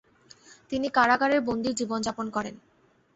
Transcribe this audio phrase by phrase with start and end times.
[0.71, 2.55] তিনি কারাগারের বন্দির জীবনযাপন করেন।